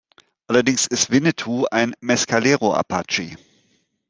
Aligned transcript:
Allerdings 0.47 0.87
ist 0.87 1.11
Winnetou 1.11 1.67
ein 1.69 1.93
Mescalero-Apache. 1.99 3.35